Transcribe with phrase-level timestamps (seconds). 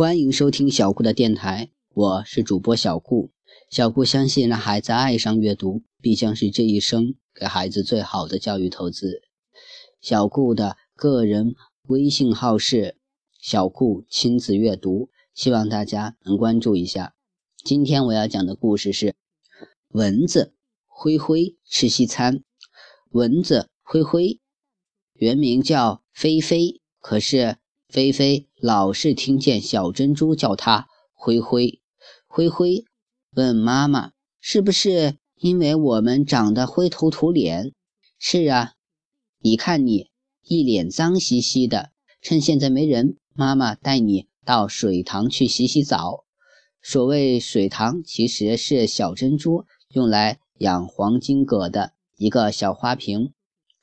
[0.00, 3.32] 欢迎收听小顾的电台，我是主播小顾。
[3.68, 9.20] 小顾相信，让孩子爱上阅读，必将是这一生给孩子最好的教育投资。
[10.00, 12.96] 小顾的个人微信号是
[13.42, 17.12] 小顾亲子阅读，希望大家能关注一下。
[17.62, 19.14] 今天我要讲的故事是
[19.88, 20.54] 蚊子
[20.86, 22.42] 灰灰吃西餐。
[23.10, 24.40] 蚊子灰灰
[25.12, 31.80] 原名叫菲菲，可是菲菲老是听见小珍珠叫他灰灰。
[32.26, 32.84] 灰灰
[33.34, 37.72] 问妈妈：“是不是因为我们长得灰头土脸
[38.18, 38.74] ？”“是啊，
[39.40, 40.10] 你看你
[40.42, 41.90] 一脸脏兮兮的。
[42.20, 46.24] 趁现在没人，妈妈带你到水塘去洗洗澡。”
[46.82, 53.32] 所谓水塘，其实是小珍珠用来养黄金葛的一个小花瓶，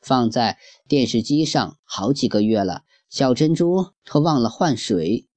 [0.01, 5.27] 放在电视机上好几个月了，小珍珠都忘了换水。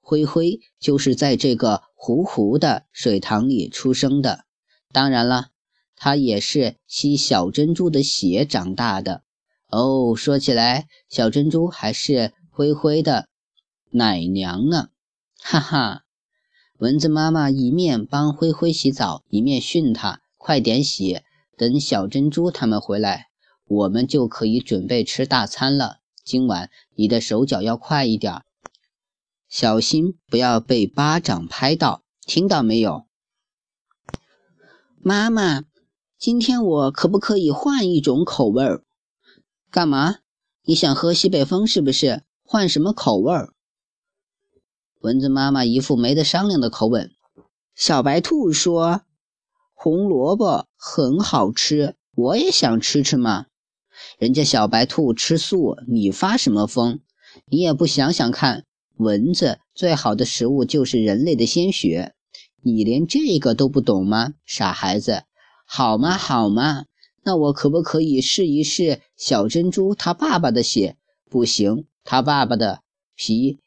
[0.00, 4.44] 灰灰就是在这个糊糊的水塘里出生的，
[4.92, 5.50] 当然了，
[5.94, 9.22] 它也是吸小珍珠的血长大的。
[9.68, 13.28] 哦，说起来，小珍珠还是灰灰的
[13.90, 14.88] 奶娘呢，
[15.40, 16.02] 哈哈。
[16.78, 21.20] 蚊子妈妈一面帮灰灰洗澡，一面训他：“快点洗，
[21.56, 23.26] 等小珍珠他们回来，
[23.68, 25.99] 我们就可以准备吃大餐了。
[26.24, 28.42] 今晚你的手脚要快一点。”
[29.48, 33.06] 小心不要被巴掌拍到，听到没有？
[35.02, 35.64] 妈妈，
[36.18, 38.84] 今天我可不可以换一种口味儿？
[39.70, 40.18] 干嘛？
[40.64, 42.22] 你想喝西北风是不是？
[42.44, 43.52] 换什么口味儿？
[45.00, 47.10] 蚊子妈妈一副没得商量的口吻。
[47.74, 49.02] 小白兔说
[49.74, 53.46] ：“红萝卜很好吃，我也想吃吃嘛。
[54.20, 57.00] 人家小白兔吃素，你发什么疯？
[57.46, 58.66] 你也不想想看。”
[58.98, 62.12] 蚊子最好的食物就是人类的鲜血，
[62.60, 65.22] 你连这个都不懂吗，傻孩子？
[65.64, 66.18] 好吗？
[66.18, 66.84] 好吗？
[67.22, 70.98] 那我可不可以试一试小珍珠它爸爸的血？
[71.30, 72.82] 不行，他爸爸的
[73.16, 73.58] 皮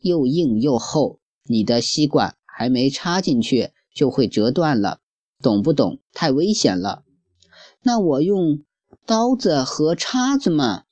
[0.00, 4.98] 又硬又厚，你的吸管还没插进去就会折断了，
[5.40, 6.00] 懂不懂？
[6.12, 7.04] 太危险了。
[7.82, 8.64] 那我用
[9.04, 10.84] 刀子和叉子嘛？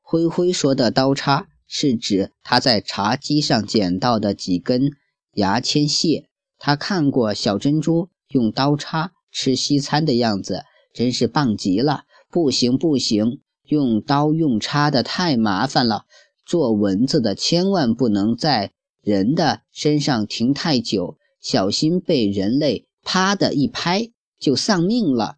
[0.00, 1.48] 灰灰说的刀叉。
[1.70, 4.92] 是指他在茶几上捡到的几根
[5.34, 6.30] 牙签屑。
[6.56, 10.64] 他看过小珍珠用刀叉吃西餐的样子，
[10.94, 12.04] 真是棒极了。
[12.30, 16.06] 不行不行，用刀用叉的太麻烦了。
[16.46, 24.08] 做蚊子的千万不能在人的身上停太久，小心被人类啪的一拍
[24.40, 25.36] 就丧命了。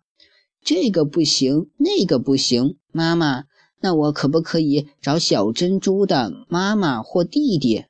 [0.62, 3.44] 这个不行，那个不行，妈妈。
[3.82, 7.84] 那我可不可以找小珍珠的妈妈或弟弟？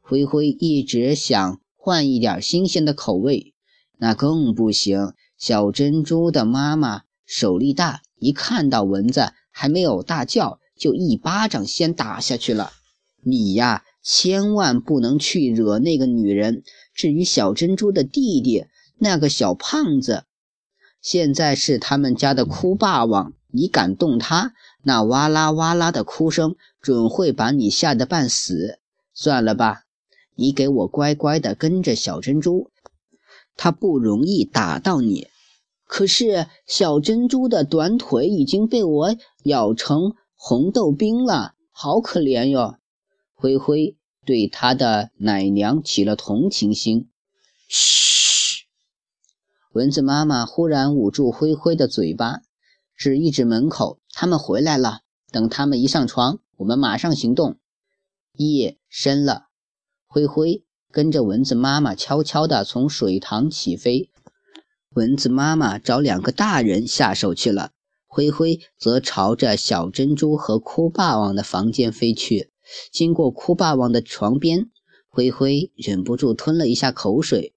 [0.00, 3.52] 灰灰一直想换一点新鲜的口味，
[3.98, 5.12] 那更不行。
[5.36, 12.72] 小珍珠的妈妈手力大，一看到蚊子还没有大叫，就一巴掌先打下去了。
[13.22, 16.62] 你呀，千万不能去惹那个女人。
[16.94, 18.64] 至于小珍珠的弟弟，
[18.96, 20.24] 那个小胖子，
[21.00, 23.32] 现在是他们家的哭霸王。
[23.50, 28.78] 你敢动他，那哇啦哇啦的哭声准会把你吓得半死。
[29.14, 29.84] 算了吧，
[30.34, 32.70] 你给我乖乖的跟着小珍珠，
[33.56, 35.28] 他不容易打到你。
[35.86, 42.76] 可是小珍珠的短腿已经被我咬成红豆冰了，好可怜哟。
[43.34, 47.08] 灰灰对他的奶娘起了同情心。
[47.66, 48.27] 嘘，
[49.78, 52.40] 蚊子妈妈忽然捂住灰灰的嘴巴。
[52.96, 55.02] 指一指门口，他们回来了。
[55.30, 57.58] 等他们一上床，我们马上行动。
[58.32, 59.44] 夜深了，
[60.08, 64.10] 灰灰跟着蚊子妈妈悄悄地从水塘起飞。
[64.96, 67.70] 蚊子妈妈找两个大人下手去了，
[68.08, 72.50] 灰灰则朝着小珍珠和哭霸王的房间飞去。
[72.90, 74.72] 经过哭霸王的床边，
[75.08, 77.54] 灰灰忍不住吞了一下口水，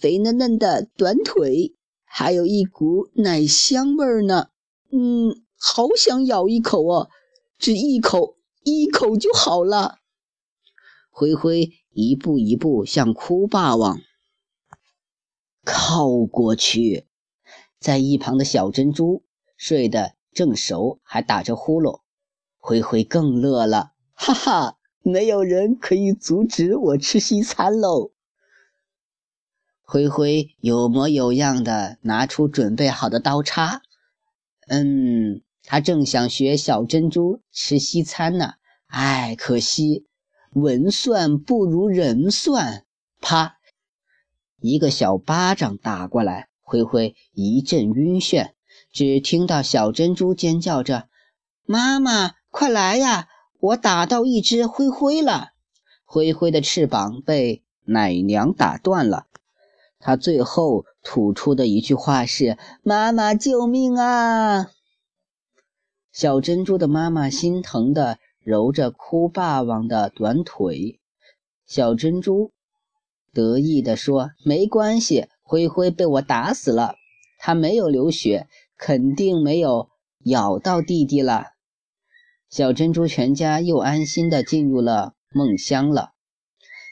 [0.00, 1.76] 肥嫩嫩的短腿。
[2.12, 4.48] 还有一股奶香味儿呢，
[4.90, 7.08] 嗯，好想咬一口哦，
[7.56, 9.98] 只一口，一口就好了。
[11.08, 14.00] 灰灰一步一步向哭霸王
[15.64, 17.06] 靠过去，
[17.78, 19.22] 在一旁的小珍珠
[19.56, 22.00] 睡得正熟，还打着呼噜。
[22.58, 28.10] 灰灰更乐了，哈哈，没有人可以阻止我吃西餐喽。
[29.92, 33.82] 灰灰有模有样的拿出准备好的刀叉，
[34.68, 38.52] 嗯，他正想学小珍珠吃西餐呢，
[38.86, 40.06] 哎，可惜
[40.52, 42.84] 文算不如人算。
[43.20, 43.56] 啪，
[44.60, 48.50] 一个小巴掌打过来，灰灰一阵晕眩，
[48.92, 51.08] 只听到小珍珠尖叫着
[51.66, 53.26] ：“妈妈，快来呀！
[53.58, 55.48] 我打到一只灰灰了。”
[56.06, 59.26] 灰灰的翅膀被奶娘打断了。
[60.02, 64.70] 他最后吐出的一句话是：“妈妈，救命啊！”
[66.10, 70.98] 小珍珠的妈妈心疼的揉着哭霸王的短腿。
[71.66, 72.50] 小珍珠
[73.34, 76.96] 得意的说：“没关系，灰灰被我打死了，
[77.38, 78.48] 他没有流血，
[78.78, 79.90] 肯定没有
[80.24, 81.48] 咬到弟弟了。”
[82.48, 86.12] 小珍珠全家又安心的进入了梦乡了。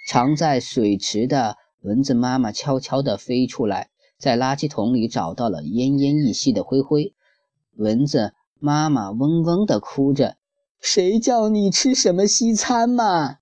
[0.06, 1.56] 藏在水池的。
[1.82, 7.14] 蚊子妈妈悄悄地飞出来，在垃圾桶里找到了奄奄一息的灰灰。
[7.76, 10.36] 蚊子妈妈嗡嗡地哭着
[10.80, 13.38] ：“谁叫你吃什么西餐嘛？”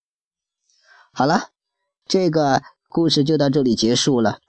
[1.13, 1.51] 好了，
[2.07, 4.41] 这个故事就到这里结束了。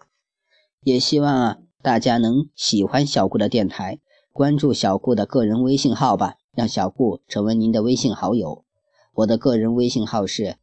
[0.81, 3.99] 也希望啊大家能喜欢小顾的电台，
[4.33, 8.65] 关注小顾的个人微信号吧，让小顾成为您的微信好友。
[9.13, 10.57] 我的个人微信号是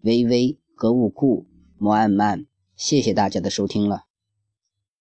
[0.00, 1.46] 微微格物顾
[1.78, 2.46] 摩安曼。
[2.80, 4.04] 谢谢大家的收听了。